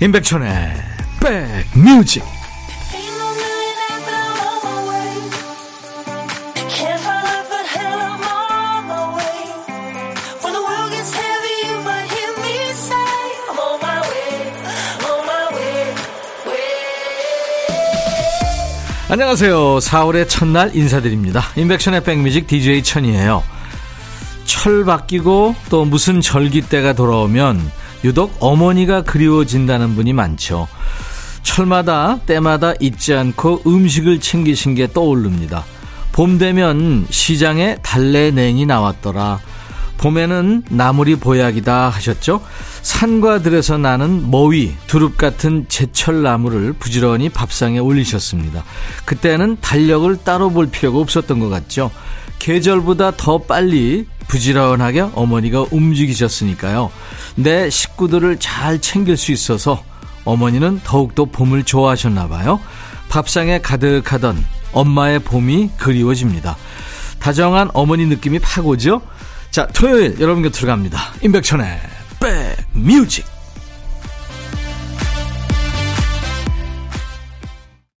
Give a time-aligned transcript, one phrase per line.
[0.00, 0.74] 임백천의
[1.20, 2.22] 백뮤직
[19.10, 19.78] 안녕하세요.
[19.78, 21.42] 4월의 첫날 인사드립니다.
[21.56, 23.42] 임백천의 백뮤직 DJ 천이에요.
[24.44, 30.68] 철 바뀌고 또 무슨 절기 때가 돌아오면 유독 어머니가 그리워진다는 분이 많죠.
[31.42, 35.64] 철마다 때마다 잊지 않고 음식을 챙기신 게 떠오릅니다.
[36.12, 39.40] 봄 되면 시장에 달래냉이 나왔더라.
[39.98, 42.40] 봄에는 나물이 보약이다 하셨죠?
[42.82, 48.64] 산과 들에서 나는 머위, 두릅 같은 제철 나물을 부지런히 밥상에 올리셨습니다.
[49.04, 51.90] 그때는 달력을 따로 볼 필요가 없었던 것 같죠?
[52.38, 56.90] 계절보다 더 빨리 부지런하게 어머니가 움직이셨으니까요.
[57.34, 59.82] 내 식구들을 잘 챙길 수 있어서
[60.24, 62.60] 어머니는 더욱더 봄을 좋아하셨나 봐요.
[63.08, 66.56] 밥상에 가득하던 엄마의 봄이 그리워집니다.
[67.18, 69.02] 다정한 어머니 느낌이 팍 오죠?
[69.50, 71.12] 자, 토요일 여러분 곁으로 갑니다.
[71.22, 71.80] 임백천의
[72.74, 73.24] 백뮤직.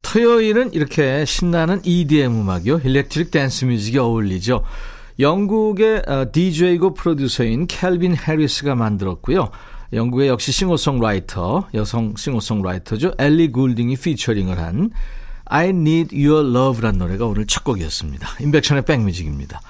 [0.02, 2.80] 토요일은 이렇게 신나는 EDM 음악이요.
[2.84, 4.64] 일렉트릭 댄스 뮤직이 어울리죠.
[5.18, 6.02] 영국의
[6.32, 9.50] DJ고 어, 프로듀서인 캘빈 해리스가 만들었고요.
[9.92, 13.12] 영국의 역시 싱어송라이터, 여성 싱어송라이터죠.
[13.18, 14.90] 엘리 굴딩이 피처링을 한
[15.46, 18.28] I Need Your Love란 노래가 오늘 첫 곡이었습니다.
[18.40, 19.60] 임백천의 백뮤직입니다.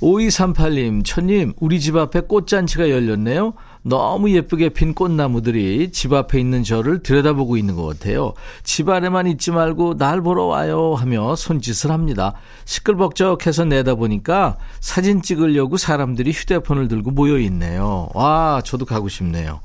[0.00, 3.54] 5238님, 천님, 우리 집 앞에 꽃잔치가 열렸네요.
[3.86, 8.34] 너무 예쁘게 핀 꽃나무들이 집 앞에 있는 저를 들여다보고 있는 것 같아요.
[8.64, 12.34] 집 안에만 있지 말고 날 보러 와요 하며 손짓을 합니다.
[12.64, 18.08] 시끌벅적해서 내다보니까 사진 찍으려고 사람들이 휴대폰을 들고 모여 있네요.
[18.12, 19.60] 와, 저도 가고 싶네요.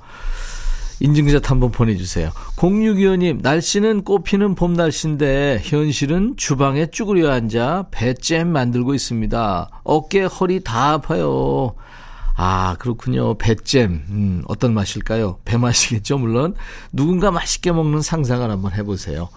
[0.99, 2.29] 인증샷 한번 보내주세요.
[2.57, 9.81] 0625님, 날씨는 꽃피는 봄 날씨인데 현실은 주방에 쭈그려 앉아 배잼 만들고 있습니다.
[9.83, 11.73] 어깨, 허리 다 아파요.
[12.43, 13.35] 아, 그렇군요.
[13.35, 14.03] 배잼.
[14.09, 15.37] 음, 어떤 맛일까요?
[15.45, 16.55] 배 맛이겠죠, 물론.
[16.91, 19.29] 누군가 맛있게 먹는 상상을 한번 해보세요.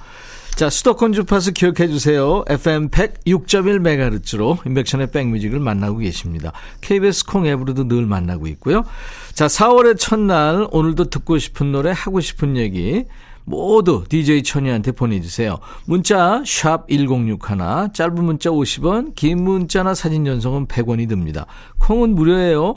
[0.55, 2.45] 자, 수도권 주파수 기억해 주세요.
[2.49, 6.53] FM 106.1MHz로 인백션의 백뮤직을 만나고 계십니다.
[6.81, 8.85] KBS 콩 앱으로도 늘 만나고 있고요.
[9.35, 13.05] 자, 4월의 첫날 오늘도 듣고 싶은 노래 하고 싶은 얘기
[13.45, 15.59] 모두 DJ 천이한테 보내주세요.
[15.85, 21.45] 문자 1061, 짧은 문자 50원, 긴 문자나 사진 전송은 100원이 듭니다.
[21.81, 22.77] 콩은 무료예요.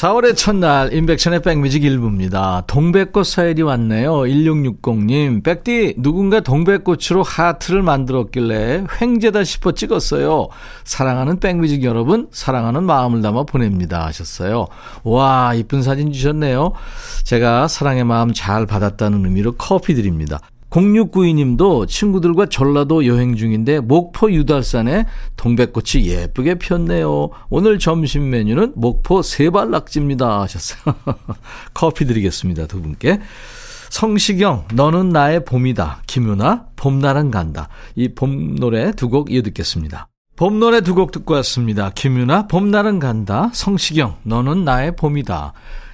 [0.00, 2.62] 4월의 첫날 인백션의 백뮤직 일부입니다.
[2.66, 4.20] 동백꽃 사연이 왔네요.
[4.20, 5.44] 1660님.
[5.44, 10.48] 백디 누군가 동백꽃으로 하트를 만들었길래 횡재다 싶어 찍었어요.
[10.84, 14.68] 사랑하는 백뮤직 여러분 사랑하는 마음을 담아 보냅니다 하셨어요.
[15.04, 16.72] 와 이쁜 사진 주셨네요.
[17.24, 20.40] 제가 사랑의 마음 잘 받았다는 의미로 커피 드립니다.
[20.70, 25.04] 0692님도 친구들과 전라도 여행 중인데 목포 유달산에
[25.36, 27.30] 동백꽃이 예쁘게 폈네요.
[27.48, 30.94] 오늘 점심 메뉴는 목포 세발낙지입니다 하셨어요.
[31.74, 32.66] 커피 드리겠습니다.
[32.66, 33.20] 두 분께.
[33.90, 36.02] 성시경 너는 나의 봄이다.
[36.06, 37.68] 김유나 봄나랑 간다.
[37.96, 40.06] 이 봄 노래 두 곡 이어 듣겠습니다.
[40.36, 41.90] 봄 노래 두 곡 듣고 왔습니다.
[41.94, 43.50] 김유나 봄나랑 간다.
[43.52, 45.52] 성시경 너는 나의 봄이다.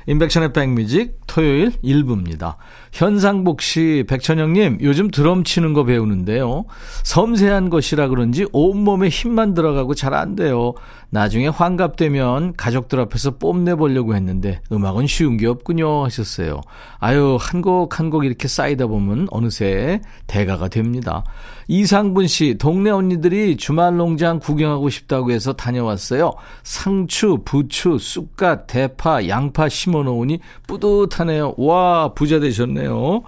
[0.08, 2.56] 인백션의 백뮤직 토요일 1부입니다.
[2.92, 6.64] 현상복 씨, 백천영님, 요즘 드럼 치는 거 배우는데요.
[7.04, 10.72] 섬세한 것이라 그런지 온몸에 힘만 들어가고 잘 안 돼요.
[11.10, 16.60] 나중에 환갑되면 가족들 앞에서 뽐내보려고 했는데 음악은 쉬운 게 없군요 하셨어요.
[16.98, 21.22] 아유, 한 곡 한 곡 이렇게 쌓이다 보면 어느새 대가가 됩니다.
[21.68, 26.32] 이상분 씨, 동네 언니들이 주말 농장 구경하고 싶다고 해서 다녀왔어요.
[26.62, 31.54] 상추, 부추, 쑥갓, 대파, 양파 심어 놓으니 뿌듯 하네요.
[31.56, 33.22] 와, 부자 되셨네요.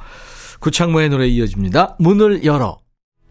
[0.61, 1.97] 구창모의 노래 이어집니다.
[1.99, 2.79] 문을 열어.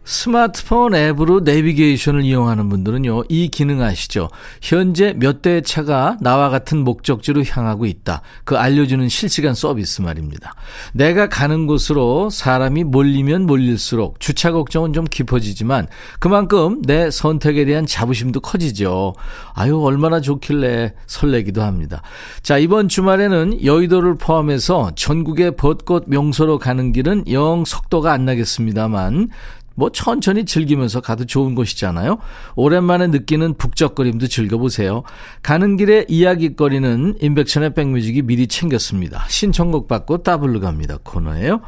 [0.08, 4.30] 스마트폰 앱으로 내비게이션을 이용하는 분들은요, 이 기능 아시죠?
[4.62, 8.22] 현재 몇 대의 차가 나와 같은 목적지로 향하고 있다.
[8.44, 10.54] 그 알려주는 실시간 서비스 말입니다.
[10.94, 15.88] 내가 가는 곳으로 사람이 몰리면 몰릴수록 주차 걱정은 좀 깊어지지만
[16.20, 19.12] 그만큼 내 선택에 대한 자부심도 커지죠.
[19.52, 22.00] 아유, 얼마나 좋길래 설레기도 합니다.
[22.42, 29.28] 자, 이번 주말에는 여의도를 포함해서 전국의 벚꽃 명소로 가는 길은 영 속도가 안 나겠습니다만
[29.78, 32.18] 뭐 천천히 즐기면서 가도 좋은 곳이잖아요.
[32.56, 35.04] 오랜만에 느끼는 북적거림도 즐겨보세요.
[35.40, 39.24] 가는 길에 이야기거리는 인백천의 백뮤직이 미리 챙겼습니다.
[39.28, 40.98] 신청곡 받고 따블로 갑니다.
[41.04, 41.60] 코너예요.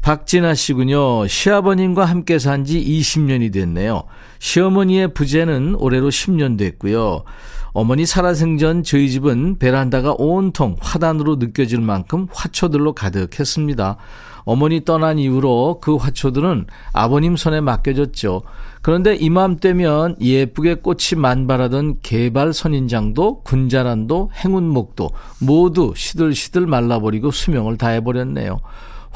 [0.00, 1.26] 박진아 씨군요.
[1.26, 4.04] 시아버님과 함께 산 지 20년이 됐네요.
[4.38, 7.24] 시어머니의 부재는 올해로 10년 됐고요.
[7.72, 13.98] 어머니 살아생전 저희 집은 베란다가 온통 화단으로 느껴질 만큼 화초들로 가득했습니다.
[14.46, 18.42] 어머니 떠난 이후로 그 화초들은 아버님 손에 맡겨졌죠.
[18.80, 25.10] 그런데 이맘때면 예쁘게 꽃이 만발하던 개발 선인장도 군자란도 행운목도
[25.40, 28.58] 모두 시들시들 말라버리고 수명을 다해버렸네요.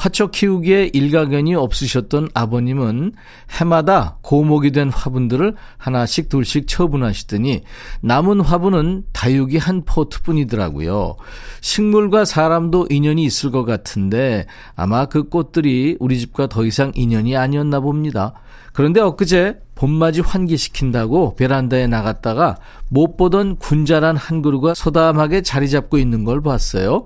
[0.00, 3.12] 화초 키우기에 일가견이 없으셨던 아버님은
[3.50, 7.61] 해마다 고목이 된 화분들을 하나씩 둘씩 처분하시더니
[8.00, 11.17] 남은 화분은 다육이 한 포트뿐이더라고요.
[11.61, 17.81] 식물과 사람도 인연이 있을 것 같은데 아마 그 꽃들이 우리 집과 더 이상 인연이 아니었나
[17.81, 18.32] 봅니다.
[18.73, 22.56] 그런데 엊그제 봄맞이 환기시킨다고 베란다에 나갔다가
[22.88, 27.05] 못 보던 군자란 한 그루가 소담하게 자리 잡고 있는 걸 봤어요.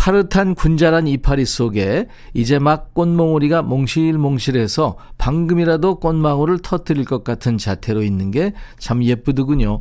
[0.00, 8.30] 파릇한 군자란 이파리 속에 이제 막 꽃몽우리가 몽실몽실해서 방금이라도 꽃망울을 터뜨릴 것 같은 자태로 있는
[8.30, 9.80] 게 참 예쁘더군요.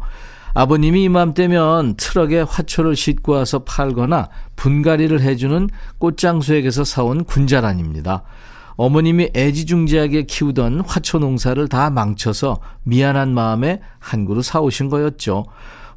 [0.54, 4.27] 아버님이 이맘때면 트럭에 화초를 싣고 와서 팔거나
[4.57, 5.69] 분갈이를 해주는
[6.00, 8.24] 꽃장수에게서 사온 군자란입니다.
[8.75, 15.45] 어머님이 애지중지하게 키우던 화초 농사를 다 망쳐서 미안한 마음에 한 그루 사오신 거였죠.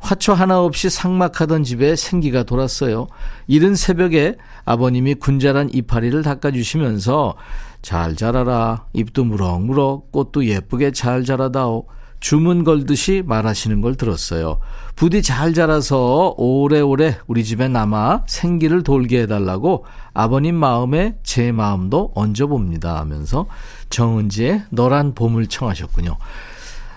[0.02, 3.06] 화초 하나 없이 상막하던 집에 생기가 돌았어요.
[3.46, 7.34] 이른 새벽에 아버님이 군자란 이파리를 닦아주시면서
[7.82, 8.87] 잘 자라라.
[8.93, 11.87] 잎도 무럭무럭 꽃도 예쁘게 잘 자라다오.
[12.19, 14.58] 주문 걸듯이 말하시는 걸 들었어요.
[14.94, 19.84] 부디 잘 자라서 오래오래 우리 집에 남아 생기를 돌게 해달라고
[20.14, 23.46] 아버님 마음에 제 마음도 얹어봅니다 하면서
[23.90, 26.16] 정은지의 너란 봄을 청하셨군요.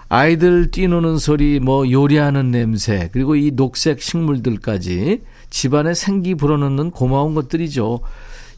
[0.08, 8.02] 아이들 뛰노는 소리, 뭐 요리하는 냄새, 그리고 이 녹색 식물들까지 집안에 생기 불어넣는 고마운 것들이죠.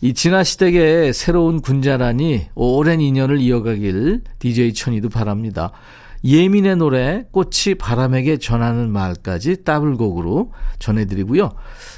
[0.01, 5.71] 이 진화 시대의 새로운 군자란이 오랜 인연을 이어가길 DJ 천이도 바랍니다.
[6.23, 11.51] 예민의 노래 꽃이 바람에게 전하는 말까지 따블곡으로 전해드리고요.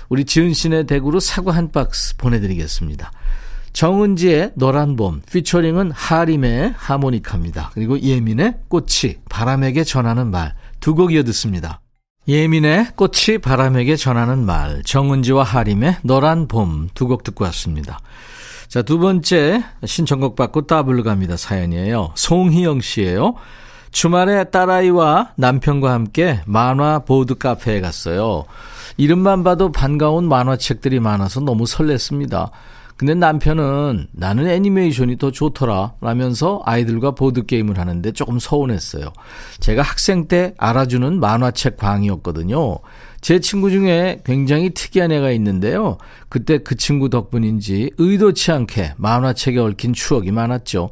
[0.10, 3.12] 우리 지은 씨네 댁으로 사과 한 박스 보내드리겠습니다.
[3.74, 7.71] 정은지의 노란 봄, 피처링은 하림의 하모니카입니다.
[7.74, 11.81] 그리고 예민의 꽃이 바람에게 전하는 말 두 곡 이어 듣습니다.
[12.27, 18.00] 예민의 꽃이 바람에게 전하는 말, 정은지와 하림의 노란 봄 두 곡 듣고 왔습니다.
[18.68, 21.36] 자, 두 번째 신청곡 받고 따블로 갑니다.
[21.38, 22.12] 사연이에요.
[22.15, 23.33] 송희영 씨예요.
[23.92, 28.45] 주말에 딸아이와 남편과 함께 만화 보드 카페에 갔어요.
[28.98, 32.51] 이름만 봐도 반가운 만화책들이 많아서 너무 설렜습니다.
[33.00, 39.13] 근데 남편은 나는 애니메이션이 더 좋더라 라면서 아이들과 보드게임을 하는데 조금 서운했어요.
[39.62, 42.80] 제가 학생 때 알아주는 만화책 광이었거든요.
[43.22, 45.98] 제 친구 중에 굉장히 특이한 애가 있는데요.
[46.27, 50.89] 그때 그 친구 덕분인지 의도치 않게 만화책에 얽힌 추억이 많았죠.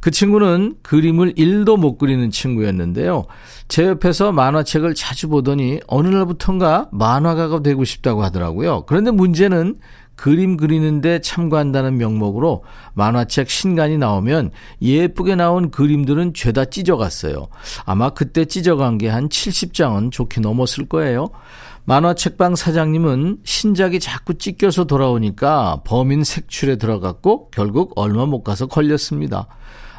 [0.00, 3.26] 그 친구는 그림을 1도 못 그리는 친구였는데요.
[3.68, 8.84] 제 옆에서 만화책을 자주 보더니 어느 날부턴가 만화가가 되고 싶다고 하더라고요.
[8.86, 9.76] 그런데 문제는
[10.16, 12.64] 그림 그리는데 참고한다는 명목으로
[12.94, 14.50] 만화책 신간이 나오면
[14.80, 17.48] 예쁘게 나온 그림들은 죄다 찢어갔어요.
[17.84, 21.28] 아마 그때 찢어간 게 한 70장은 좋게 넘었을 거예요.
[21.84, 29.48] 만화책방 사장님은 신작이 자꾸 찢겨서 돌아오니까 범인 색출에 들어갔고 결국 얼마 못 가서 걸렸습니다.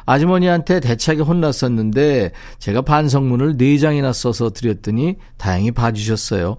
[0.06, 6.56] 아주머니한테 대차게 혼났었는데 제가 반성문을 4장이나 써서 드렸더니 다행히 봐주셨어요.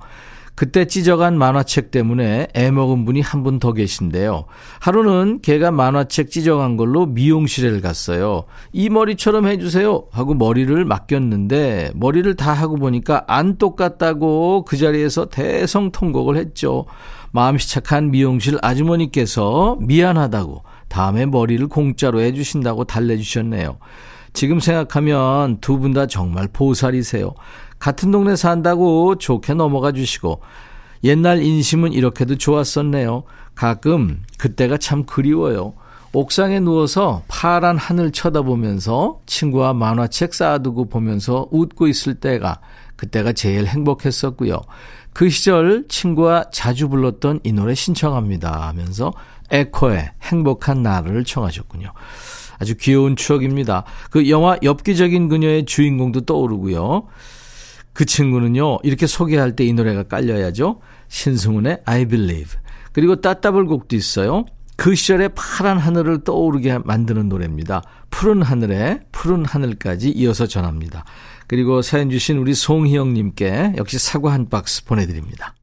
[0.55, 4.45] 그때 찢어간 만화책 때문에 애 먹은 분이 한 분 더 계신데요.
[4.79, 8.45] 하루는 걔가 만화책 찢어간 걸로 미용실에 갔어요.
[8.71, 16.37] 이 머리처럼 해주세요 하고 머리를 맡겼는데 머리를 다 하고 보니까 안 똑같다고 그 자리에서 대성통곡을
[16.37, 16.85] 했죠.
[17.31, 23.77] 마음씨 착한 미용실 아주머니께서 미안하다고 다음에 머리를 공짜로 해주신다고 달래주셨네요.
[24.33, 27.33] 지금 생각하면 두 분 다 정말 보살이세요.
[27.85, 30.41] 같은 동네 산다고 좋게 넘어가 주시고
[31.03, 33.25] 옛날 인심은 이렇게도 좋았었네요.
[33.53, 35.75] 가끔 그때가 참 그리워요.
[36.11, 42.59] 옥상에 누워서 파란 하늘 쳐다보면서 친구와 만화책 쌓아두고 보면서 웃고 있을 때가
[42.95, 44.61] 그때가 제일 행복했었고요.
[45.13, 49.13] 그 시절 친구와 자주 불렀던 이 노래 신청합니다 하면서
[49.51, 51.91] 에코의 행복한 나를 청하셨군요.
[52.57, 53.83] 아주 귀여운 추억입니다.
[54.09, 57.03] 그 영화 엽기적인 그녀의 주인공도 떠오르고요.
[57.95, 60.81] 그 친구는요, 이렇게 소개할 때 이 노래가 깔려야죠.
[61.07, 62.59] 신승훈의 I Believe.
[62.91, 64.45] 그리고 따따블 곡도 있어요.
[64.77, 67.81] 그 시절의 파란 하늘을 떠오르게 만드는 노래입니다.
[68.09, 71.05] 푸른 하늘에 푸른 하늘까지 이어서 전합니다.
[71.47, 75.55] 그리고 사연 주신 우리 송희영님께 역시 사과 한 박스 보내드립니다.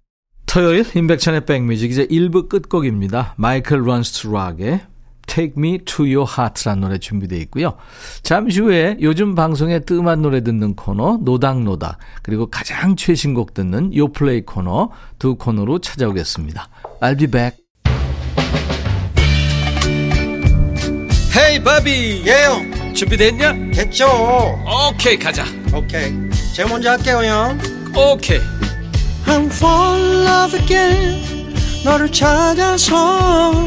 [0.46, 3.34] 토요일 임백천의 백뮤직 이제 1부 끝곡입니다.
[3.36, 4.80] 마이클 런스 투 락의
[5.26, 7.74] Take Me to Your Heart라는 노래 준비되어 있고요.
[8.22, 14.90] 잠시 후에 요즘 방송에 뜸한 노래 듣는 코너 노닥노닥 그리고 가장 최신곡 듣는 요플레이 코너
[15.18, 16.68] 두 코너로 찾아오겠습니다.
[17.00, 17.62] I'll be back.
[21.34, 23.52] hey 바비 예영 준비됐냐?
[23.72, 24.06] 됐죠
[24.90, 26.12] 오케이 가자 오케이
[26.54, 27.58] 제가 먼저 할게요 형
[27.96, 28.38] 오케이
[29.26, 33.66] I'm fall in love again 너를 찾아서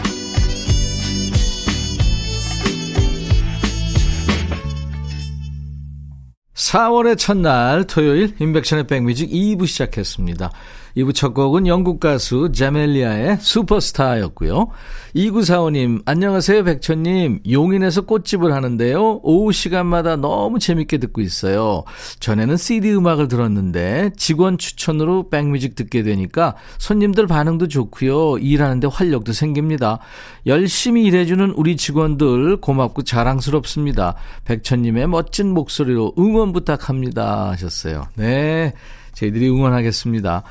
[6.71, 10.51] 4월의 첫날 토요일 인백션의 백뮤직 2부 시작했습니다.
[10.97, 14.67] 2부 첫 곡은 영국 가수 자멜리아의 슈퍼스타였고요.
[15.15, 17.41] 2945님, 안녕하세요, 백천님.
[17.49, 19.21] 용인에서 꽃집을 하는데요.
[19.23, 21.83] 오후 시간마다 너무 재밌게 듣고 있어요.
[22.19, 28.37] 전에는 CD 음악을 들었는데 직원 추천으로 백뮤직 듣게 되니까 손님들 반응도 좋고요.
[28.37, 29.99] 일하는데 활력도 생깁니다.
[30.45, 34.15] 열심히 일해주는 우리 직원들 고맙고 자랑스럽습니다.
[34.45, 37.49] 백천님의 멋진 목소리로 응원 부탁합니다.
[37.49, 38.03] 하셨어요.
[38.15, 38.73] 네.
[39.13, 40.43] 저희들이 응원하겠습니다.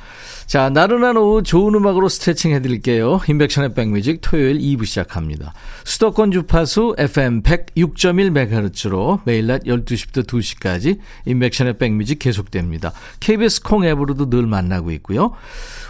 [0.51, 3.21] 자, 나른한 오후 좋은 음악으로 스트레칭 해드릴게요.
[3.29, 5.53] 인백션의 백뮤직 토요일 2부 시작합니다.
[5.85, 12.93] 수도권 주파수 FM 106.1MHz로 매일 낮 12시부터 2시까지 인백션의 백뮤직 계속됩니다.
[13.21, 15.35] KBS 콩 앱으로도 늘 만나고 있고요.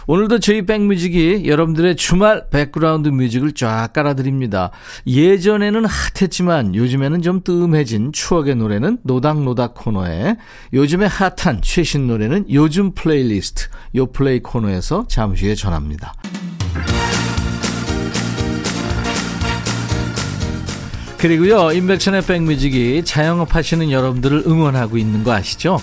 [0.05, 4.69] 오늘도 저희 백뮤직이 여러분들의 주말 백그라운드 뮤직을 쫙 깔아드립니다.
[5.07, 10.35] 예전에는 핫했지만 요즘에는 좀 뜸해진 추억의 노래는 노닥노닥 코너에
[10.71, 16.13] 요즘에 핫한 최신 노래는 요즘 플레이리스트 요 플레이 코너 에서 잠시 후에 전합니다.
[21.17, 25.79] 그리고요, 임백천의 백뮤직이 자영업 하시는 여러분들을 응원하고 있는 거 아시죠?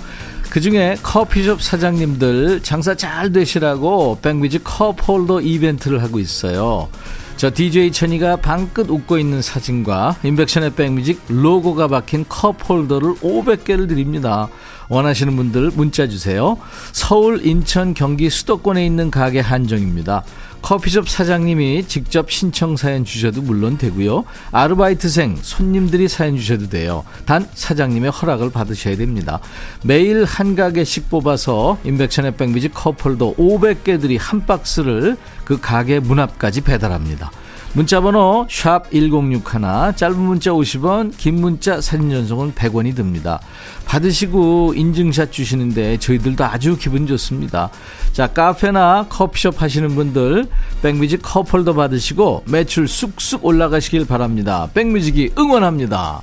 [0.50, 6.88] 그 중에 커피숍 사장님들 장사 잘 되시라고 백뮤직 컵홀더 이벤트를 하고 있어요.
[7.36, 14.48] 저 DJ 천이가 방긋 웃고 있는 사진과 인백션의 백뮤직 로고가 박힌 컵홀더를 500개를 드립니다.
[14.88, 16.56] 원하시는 분들 문자 주세요.
[16.92, 20.24] 서울, 인천, 경기 수도권에 있는 가게 한정입니다.
[20.62, 24.24] 커피숍 사장님이 직접 신청 사연 주셔도 물론 되고요.
[24.50, 27.04] 아르바이트생, 손님들이 사연 주셔도 돼요.
[27.26, 29.38] 단 사장님의 허락을 받으셔야 됩니다.
[29.84, 37.30] 매일 한 가게씩 뽑아서 인백션의 백미지 커플도 500개들이 한 박스를 그 가게 문 앞까지 배달합니다.
[37.78, 43.38] 문자번호 샵 1061, 짧은 문자 50원, 긴 문자 사진 전송은 100원이 듭니다.
[43.86, 47.70] 받으시고 인증샷 주시는데 저희들도 아주 기분 좋습니다.
[48.12, 50.46] 자, 카페나 커피숍 하시는 분들
[50.82, 54.68] 백뮤직 커플도 받으시고 매출 쑥쑥 올라가시길 바랍니다.
[54.74, 56.22] 백뮤직이 응원합니다.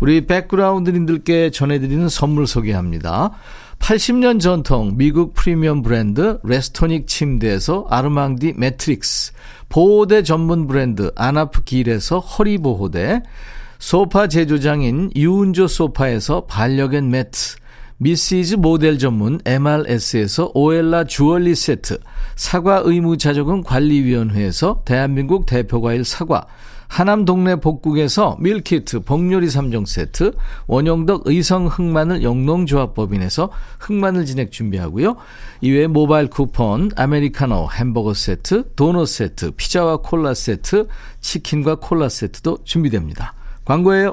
[0.00, 3.32] 우리 백그라운드님들께 전해드리는 선물 소개합니다.
[3.82, 9.32] 80년 전통 미국 프리미엄 브랜드 레스토닉 침대에서 아르망디 매트리스,
[9.68, 13.22] 보호대 전문 브랜드 아나프 길에서 허리 보호대,
[13.80, 17.56] 소파 제조장인 유운조 소파에서 반려견 매트,
[17.96, 21.98] 미시즈 모델 전문 MRS에서 오엘라 주얼리 세트,
[22.36, 26.46] 사과 의무 자조금 관리위원회에서 대한민국 대표과일 사과,
[26.92, 30.32] 하남 동네 복국에서 밀키트 복요리 3종 세트,
[30.66, 33.48] 원용덕 의성 흑마늘 영농조합법인에서
[33.80, 35.16] 흑마늘 진액 준비하고요.
[35.62, 40.86] 이외에 모바일 쿠폰, 아메리카노 햄버거 세트, 도넛 세트, 피자와 콜라 세트,
[41.22, 43.32] 치킨과 콜라 세트도 준비됩니다.
[43.64, 44.12] 광고예요.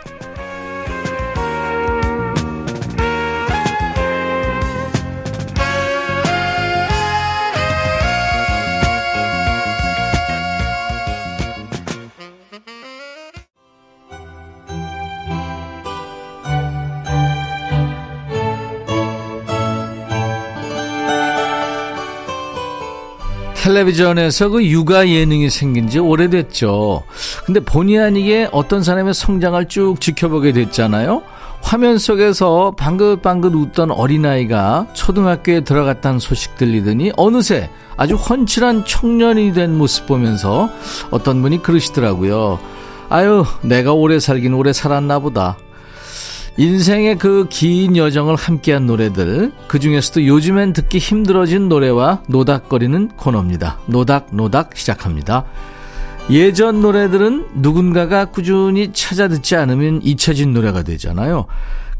[23.81, 27.03] 텔레비전에서 그 육아 예능이 생긴 지 오래됐죠.
[27.45, 31.23] 근데 본의 아니게 어떤 사람의 성장을 쭉 지켜보게 됐잖아요.
[31.61, 40.07] 화면 속에서 방긋방긋 웃던 어린아이가 초등학교에 들어갔다는 소식 들리더니 어느새 아주 훤칠한 청년이 된 모습
[40.07, 40.69] 보면서
[41.11, 42.59] 어떤 분이 그러시더라고요.
[43.09, 45.57] 아유, 내가 오래 살긴 오래 살았나 보다.
[46.57, 53.79] 인생의 그 긴 여정을 함께한 노래들, 그 중에서도 요즘엔 듣기 힘들어진 노래와 노닥거리는 코너입니다.
[53.87, 55.45] 노닥노닥 시작합니다.
[56.29, 61.47] 예전 노래들은 누군가가 꾸준히 찾아 듣지 않으면 잊혀진 노래가 되잖아요.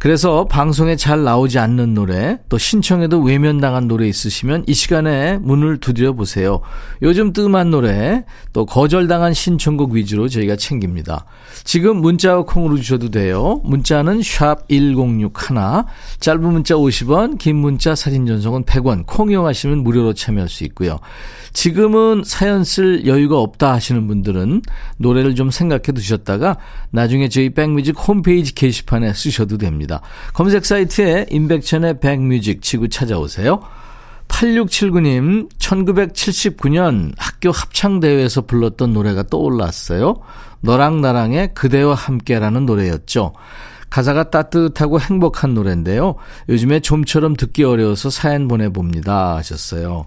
[0.02, 6.14] 그래서 방송에 잘 나오지 않는 노래, 또 신청해도 외면당한 노래 있으시면 이 시간에 문을 두드려
[6.14, 6.62] 보세요.
[7.04, 11.26] 요즘 뜸한 노래, 또 거절당한 신청곡 위주로 저희가 챙깁니다.
[11.66, 13.62] 지금 문자와 콩으로 주셔도 돼요.
[13.64, 15.84] 문자는 샵 1061,
[16.20, 20.98] 짧은 문자 50원, 긴 문자 사진 전송은 100원, 콩 이용하시면 무료로 참여할 수 있고요.
[21.54, 24.62] 지금은 사연 쓸 여유가 없다 하시는 분들은
[24.98, 26.58] 노래를 좀 생각해 두셨다가
[26.90, 29.91] 나중에 저희 백뮤직 홈페이지 게시판에 쓰셔도 됩니다.
[30.34, 33.62] 검색 사이트에 임백천의 백뮤직 치고 찾아오세요.
[34.28, 40.16] 8679님, 1979년 학교 합창대회에서 불렀던 노래가 떠올랐어요.
[40.62, 43.34] 너랑 나랑의 그대와 함께라는 노래였죠.
[43.90, 46.16] 가사가 따뜻하고 행복한 노래인데요.
[46.48, 49.36] 요즘에 좀처럼 듣기 어려워서 사연 보내봅니다.
[49.36, 50.06] 하셨어요.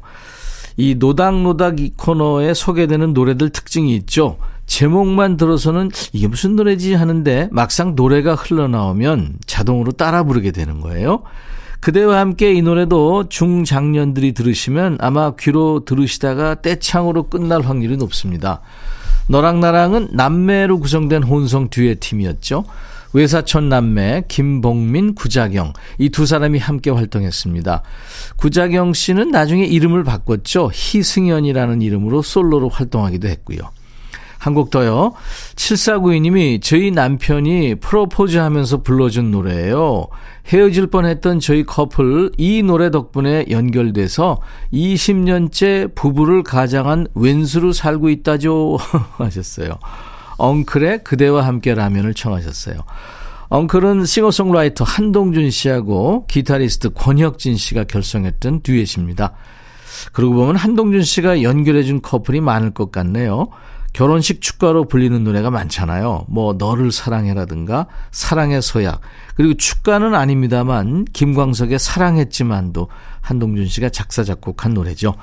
[0.77, 4.39] 이 노닥노닥 이 코너에 소개되는 노래들 특징이 있죠.
[4.67, 11.23] 제목만 들어서는 이게 무슨 노래지 하는데 막상 노래가 흘러나오면 자동으로 따라 부르게 되는 거예요.
[11.81, 18.63] 그대와 함께 이 노래도 중장년들이 들으시면 아마 귀로 들으시다가 떼창으로 끝날 확률이 높습니다.
[19.29, 22.65] 너랑 나랑은 남매로 구성된 혼성 듀엣 팀이었죠.
[23.13, 27.83] 외사촌 남매 김봉민, 구자경 이 두 사람이 함께 활동했습니다.
[28.37, 30.71] 구자경 씨는 나중에 이름을 바꿨죠.
[30.73, 33.59] 희승연이라는 이름으로 솔로로 활동하기도 했고요.
[34.45, 35.13] 한 곡 더요.
[35.57, 40.07] 7492님이 저희 남편이 프로포즈 하면서 불러준 노래예요.
[40.47, 44.41] 헤어질 뻔했던 저희 커플 이 노래 덕분에 연결돼서
[44.73, 48.77] 20년째 부부를 가장한 왼수로 살고 있다죠
[49.17, 49.71] 하셨어요.
[50.37, 52.77] 엉클의 그대와 함께 라면을 청하셨어요.
[53.49, 59.33] 엉클은 싱어송라이터 한동준 씨하고 기타리스트 권혁진 씨가 결성했던 듀엣입니다.
[60.13, 63.49] 그러고 보면 한동준 씨가 연결해준 커플이 많을 것 같네요.
[63.95, 66.27] 결혼식 축가로 불리는 노래가 많잖아요.
[66.29, 69.01] 뭐 너를 사랑해라든가 사랑의 서약
[69.37, 72.89] 그리고 축가는 아닙니다만 김광석의 사랑했지만도
[73.23, 75.15] 한동준 씨가 작사 작곡한 노래죠.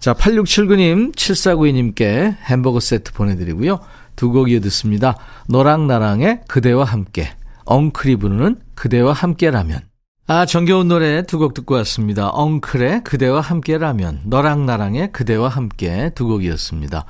[0.00, 3.80] 자 8679님 7492님께 햄버거 세트 보내드리고요.
[4.16, 5.14] 두 곡 이어 듣습니다.
[5.48, 7.30] 너랑 나랑의 그대와 함께
[7.66, 9.80] 엉클이 부르는 그대와 함께라면
[10.26, 12.28] 아 정겨운 노래 두 곡 듣고 왔습니다.
[12.30, 17.04] 엉클의 그대와 함께라면 너랑 나랑의 그대와 함께 두 곡이었습니다.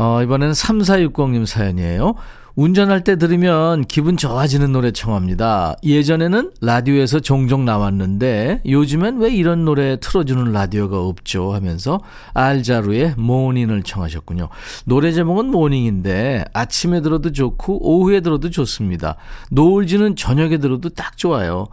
[0.00, 2.14] 어, 이번에는 3460님 사연이에요.
[2.56, 5.76] 운전할 때 들으면 기분 좋아지는 노래 청합니다.
[5.84, 12.00] 예전에는 라디오에서 종종 나왔는데 요즘엔 왜 이런 노래 틀어주는 라디오가 없죠 하면서
[12.32, 14.48] 알 자루의 Mornin'을 청하셨군요.
[14.86, 19.16] 노래 제목은 Mornin'인데 아침에 들어도 좋고 오후에 들어도 좋습니다.
[19.50, 21.66] 노을지는 저녁에 들어도 딱 좋아요.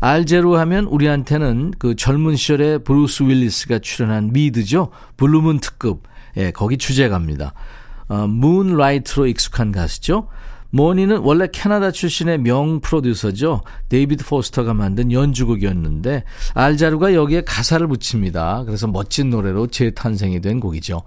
[0.00, 4.88] 알 자루 하면 우리한테는 그 젊은 시절에 브루스 윌리스가 출연한 미드죠.
[5.16, 6.02] 블루문 특급.
[6.36, 7.54] 예, 거기 주제가입니다.
[8.08, 10.28] 어, Moonlight로 익숙한 가수죠.
[10.70, 13.62] Mornin'은 원래 캐나다 출신의 명 프로듀서죠.
[13.88, 18.64] 데이비드 포스터가 만든 연주곡이었는데 알 자루가 여기에 가사를 붙입니다.
[18.66, 21.02] 그래서 멋진 노래로 재탄생이 된 곡이죠.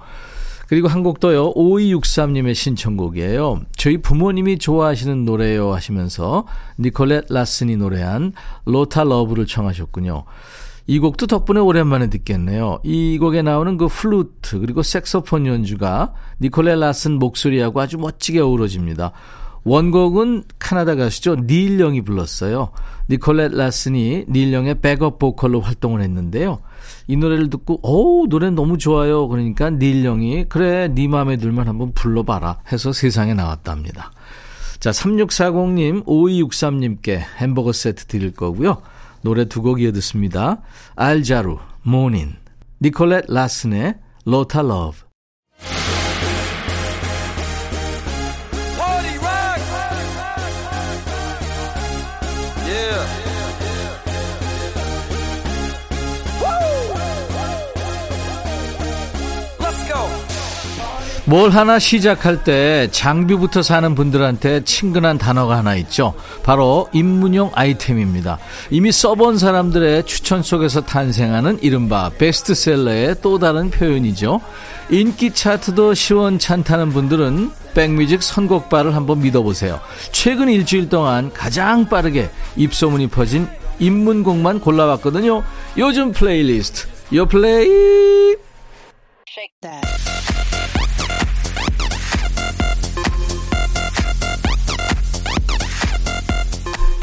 [0.68, 1.54] 그리고 한곡 더요.
[1.54, 3.60] 5263님의 신청곡이에요.
[3.76, 6.48] 저희 부모님이 좋아하시는 노래요 하시면서
[6.80, 8.32] 니콜렛 라슨이 노래한
[8.66, 10.24] Lotta Love를 청하셨군요.
[10.88, 12.80] 이 곡도 덕분에 오랜만에 듣겠네요.
[12.84, 19.12] 이 곡에 나오는 그 플루트 그리고 색소폰 연주가 니콜렛 라슨 목소리하고 아주 멋지게 어우러집니다.
[19.64, 21.36] 원곡은 카나다 가수죠.
[21.46, 22.72] 닐 영이 불렀어요.
[23.10, 26.60] 니콜렛 라슨이 닐 영의 백업 보컬로 활동을 했는데요.
[27.08, 29.28] 이 노래를 듣고 오 노래 너무 좋아요.
[29.28, 34.12] 그러니까 닐 영이 그래 네 마음에 들면 한번 불러봐라 해서 세상에 나왔답니다.
[34.80, 38.82] 자 3640님 5263님께 햄버거 세트 드릴 거고요.
[39.22, 40.62] 노래 두 곡 이어 듣습니다.
[40.96, 42.36] 알 자루, Mornin',
[42.82, 45.06] 니콜렛 라슨의 Lotta Love.
[61.32, 66.14] 뭘 하나 시작할 때 장비부터 사는 분들한테 친근한 단어가 하나 있죠.
[66.44, 68.38] 바로 입문용 아이템입니다.
[68.70, 74.42] 이미 써본 사람들의 추천 속에서 탄생하는 이른바 베스트셀러의 또 다른 표현이죠.
[74.90, 79.80] 인기 차트도 시원찮다는 분들은 백뮤직 선곡바를 한번 믿어보세요.
[80.12, 83.48] 최근 일주일 동안 가장 빠르게 입소문이 퍼진
[83.80, 85.44] 입문곡만 골라왔거든요.
[85.78, 86.90] 요즘 플레이리스트.
[87.16, 88.36] 요 플레이.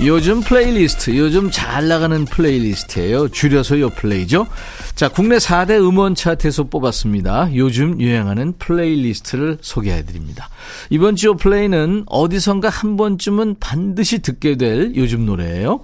[0.04, 3.28] 요즘 플레이리스트, 요즘 잘 나가는 playlist예요.
[3.30, 4.46] 줄여서 요 플레이죠.
[4.94, 7.50] 자, 국내 4대 음원 차트에서 뽑았습니다.
[7.56, 10.50] 요즘 유행하는 playlist를 소개해 드립니다.
[10.90, 15.80] 이번 주 플레이는 어디선가 한 번쯤은 반드시 듣게 될 요즘 노래예요.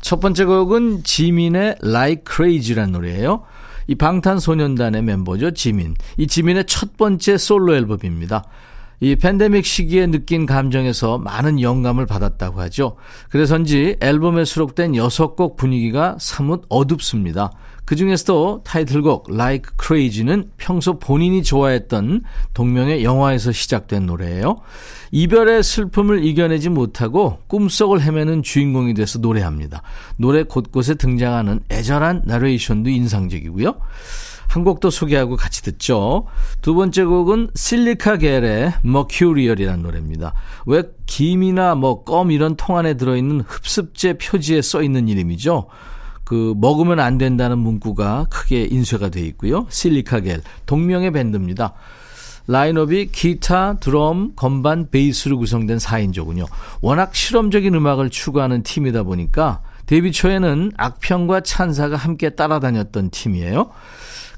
[0.00, 3.44] 첫 번째 곡은 지민의 Like Crazy란 노래예요.
[3.86, 5.94] 이 방탄소년단의 멤버죠, 지민.
[6.16, 8.44] 이 지민의 첫 번째 솔로 앨범입니다.
[9.02, 12.94] 이 팬데믹 시기에 느낀 감정에서 많은 영감을 받았다고 하죠.
[13.30, 17.50] 그래서인지 앨범에 수록된 6곡 분위기가 사뭇 어둡습니다.
[17.84, 22.22] 그 중에서도 타이틀곡 Like Crazy는 평소 본인이 좋아했던
[22.54, 24.60] 동명의 영화에서 시작된 노래예요.
[25.10, 29.82] 이별의 슬픔을 이겨내지 못하고 꿈속을 헤매는 주인공이 돼서 노래합니다.
[30.16, 33.74] 노래 곳곳에 등장하는 애절한 나레이션도 인상적이고요.
[34.52, 36.26] 한곡더 소개하고 같이 듣죠.
[36.60, 40.34] 두 번째 곡은 실리카 겔의 머큐리얼이라는 노래입니다.
[40.66, 45.68] 왜 김이나 뭐 껌 이런 통 안에 들어있는 흡습제 표지에 써 있는 이름이죠.
[46.24, 49.66] 그 먹으면 안 된다는 문구가 크게 인쇄가 되어 있고요.
[49.70, 51.72] 실리카 겔 동명의 밴드입니다.
[52.46, 56.46] 라인업이 기타, 드럼, 건반, 베이스로 구성된 4인조군요.
[56.82, 63.70] 워낙 실험적인 음악을 추구하는 팀이다 보니까 데뷔 초에는 악평과 찬사가 함께 따라다녔던 팀이에요.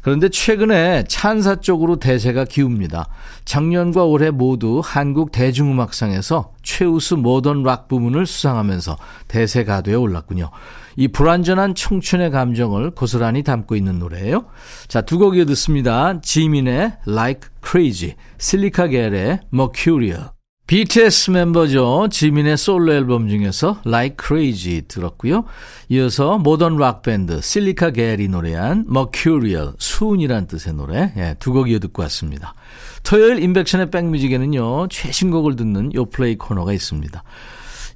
[0.05, 3.09] 그런데 최근에 찬사 쪽으로 대세가 기웁니다.
[3.47, 10.51] 작년과 올해 모두 한국 대중음악상에서 최우수 모던 락 부문을 수상하면서 대세 가도에 올랐군요.
[10.97, 14.45] 이 불완전한 청춘의 감정을 고스란히 담고 있는 노래예요.
[14.88, 16.21] 자, 두 곡 이어 듣습니다.
[16.21, 20.34] 지민의 Like Crazy, 실리카 겔의 Mercurial.
[20.66, 22.09] BTS 멤버죠.
[22.11, 25.44] 지민의 솔로 앨범 중에서 Like Crazy 들었고요.
[25.90, 32.00] 이어서 모던 락 밴드 실리카 겔이 노래한 Mercurial, 수은이란 뜻의 노래 예, 두곡 이어 듣고
[32.05, 32.55] 왔습니다.
[33.03, 34.88] 토요일 임백천의 백뮤직에는요.
[34.88, 37.22] 최신곡을 듣는 요플레이 코너가 있습니다.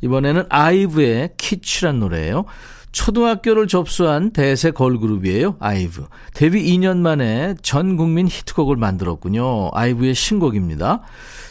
[0.03, 2.45] 이번에는 아이브의 Kitsch란 노래예요.
[2.93, 5.57] 초등학교를 접수한 대세 걸그룹이에요.
[5.61, 6.07] 아이브.
[6.35, 9.71] 데뷔 2년 만에 전 국민 히트곡을 만들었군요.
[9.73, 11.03] 아이브의 신곡입니다.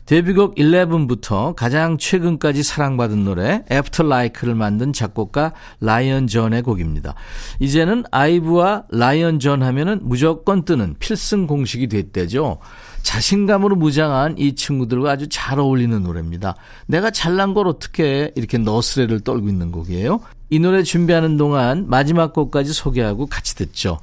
[0.06, 7.14] 데뷔곡 Eleven부터 가장 최근까지 사랑받은 노래 After Like를 만든 작곡가 라이언 전의 곡입니다.
[7.60, 12.60] 이제는 아이브와 라이언 전 하면은 무조건 뜨는 필승 공식이 됐대죠.
[13.04, 16.56] 자신감으로 무장한 이 친구들과 아주 잘 어울리는 노래입니다.
[16.88, 20.20] 내가 잘난 걸 어떻게 이렇게 너스레를 떨고 있는 곡이에요.
[20.50, 24.00] 이 노래 준비하는 동안 마지막 곡까지 소개하고 같이 듣죠.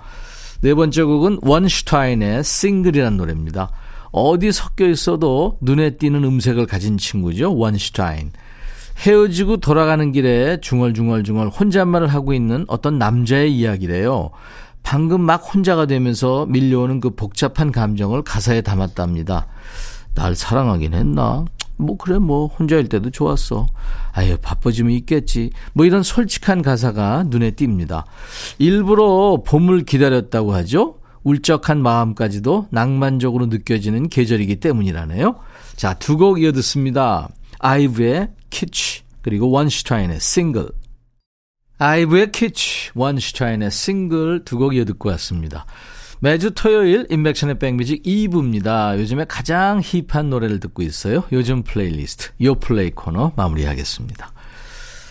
[0.60, 3.70] 네 번째 곡은 원슈타인의 싱글이라는 노래입니다.
[4.12, 7.56] 어디 섞여 있어도 눈에 띄는 음색을 가진 친구죠.
[7.56, 8.30] 원슈타인.
[8.98, 14.30] 헤어지고 돌아가는 길에 중얼중얼중얼 혼잣말을 하고 있는 어떤 남자의 이야기래요.
[14.84, 19.46] 방금 막 혼자가 되면서 밀려오는 그 복잡한 감정을 가사에 담았답니다.
[20.14, 21.44] 날 사랑하긴 했나?
[21.76, 23.66] 뭐 그래 뭐 혼자일 때도 좋았어.
[24.12, 25.50] 아유 바빠지면 있겠지.
[25.72, 28.04] 뭐 이런 솔직한 가사가 눈에 띕니다.
[28.58, 31.00] 일부러 봄을 기다렸다고 하죠.
[31.24, 35.36] 울적한 마음까지도 낭만적으로 느껴지는 계절이기 때문이라네요.
[35.76, 37.28] 자, 두 곡 이어 듣습니다.
[37.58, 40.68] 아이브의 키치 그리고 원슈타인의 싱글.
[41.78, 45.64] 아이브의 키치, 원슈타인의 싱글 두 곡 이어 듣고 왔습니다.
[46.24, 48.98] 매주 토요일 임백천의 백뮤직 2부입니다.
[48.98, 51.24] 요즘에 가장 hip한 노래를 듣고 있어요.
[51.32, 54.32] 요즘 플레이리스트, 요 플레이 코너 마무리하겠습니다.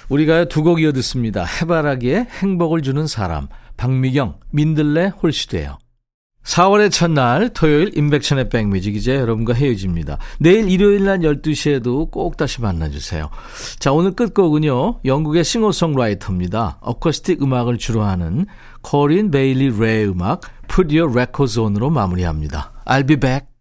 [0.10, 1.46] 우리가 두 곡 이어 듣습니다.
[1.46, 3.48] 해바라기의 행복을 주는 사람,
[3.78, 5.78] 박미경, 민들레 홀씨 되어.
[6.44, 10.18] 4월의 첫날 토요일 임백천의 백뮤직 이제 여러분과 헤어집니다.
[10.40, 13.30] 내일 일요일 날 12시에도 꼭 다시 만나주세요.
[13.80, 15.00] 자 오늘 끝곡은요.
[15.06, 16.78] 영국의 싱어송라이터입니다.
[16.82, 18.46] 어쿠스틱 음악을 주로 하는
[18.82, 22.74] 코린 베일리 레의 음악 Put Your Records On으로 마무리합니다.
[22.86, 23.53] I'll be back.